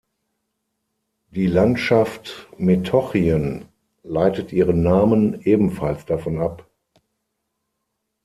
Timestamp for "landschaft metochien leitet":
1.45-4.51